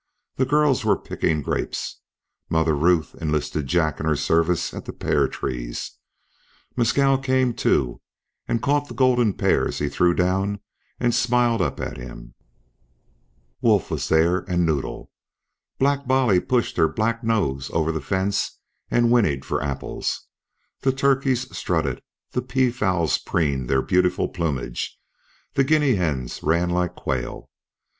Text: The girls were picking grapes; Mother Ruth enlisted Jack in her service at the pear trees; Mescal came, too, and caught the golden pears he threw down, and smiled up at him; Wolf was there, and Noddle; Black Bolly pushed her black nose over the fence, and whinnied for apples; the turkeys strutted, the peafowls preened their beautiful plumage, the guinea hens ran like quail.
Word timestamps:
The 0.37 0.47
girls 0.47 0.83
were 0.83 0.97
picking 0.97 1.43
grapes; 1.43 1.99
Mother 2.49 2.73
Ruth 2.75 3.13
enlisted 3.21 3.67
Jack 3.67 3.99
in 3.99 4.07
her 4.07 4.15
service 4.15 4.73
at 4.73 4.85
the 4.85 4.93
pear 4.93 5.27
trees; 5.27 5.91
Mescal 6.75 7.19
came, 7.19 7.53
too, 7.53 8.01
and 8.47 8.63
caught 8.63 8.87
the 8.87 8.95
golden 8.95 9.31
pears 9.35 9.77
he 9.77 9.89
threw 9.89 10.15
down, 10.15 10.59
and 10.99 11.13
smiled 11.13 11.61
up 11.61 11.79
at 11.79 11.97
him; 11.97 12.33
Wolf 13.61 13.91
was 13.91 14.09
there, 14.09 14.39
and 14.49 14.65
Noddle; 14.65 15.11
Black 15.77 16.07
Bolly 16.07 16.39
pushed 16.39 16.77
her 16.77 16.87
black 16.87 17.23
nose 17.23 17.69
over 17.71 17.91
the 17.91 18.01
fence, 18.01 18.57
and 18.89 19.11
whinnied 19.11 19.45
for 19.45 19.61
apples; 19.61 20.25
the 20.79 20.91
turkeys 20.91 21.55
strutted, 21.55 22.01
the 22.31 22.41
peafowls 22.41 23.19
preened 23.19 23.69
their 23.69 23.83
beautiful 23.83 24.27
plumage, 24.29 24.97
the 25.53 25.63
guinea 25.63 25.93
hens 25.93 26.41
ran 26.41 26.71
like 26.71 26.95
quail. 26.95 27.51